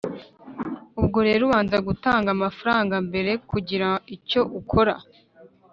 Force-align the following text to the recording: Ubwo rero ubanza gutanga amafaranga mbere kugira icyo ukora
Ubwo 0.99 1.17
rero 1.27 1.41
ubanza 1.47 1.77
gutanga 1.87 2.27
amafaranga 2.35 2.95
mbere 3.07 3.31
kugira 3.49 3.89
icyo 4.15 4.41
ukora 4.59 4.95